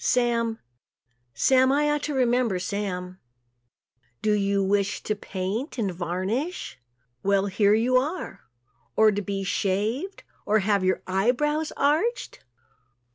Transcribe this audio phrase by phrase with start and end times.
[0.03, 0.57] Sam,
[1.35, 3.19] Sam I ought to remember Sam.
[4.23, 6.79] Do you wish to paint and varnish?
[7.21, 8.41] Well, here you are.
[8.95, 12.43] Or to be shaved or have your eye brows arched?